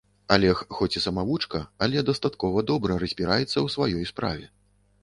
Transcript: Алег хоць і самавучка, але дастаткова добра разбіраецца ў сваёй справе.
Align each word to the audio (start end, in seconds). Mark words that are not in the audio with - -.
Алег 0.35 0.61
хоць 0.77 0.95
і 1.01 1.03
самавучка, 1.05 1.61
але 1.87 2.05
дастаткова 2.09 2.65
добра 2.73 2.99
разбіраецца 3.05 3.53
ў 3.53 3.67
сваёй 3.77 4.13
справе. 4.15 4.53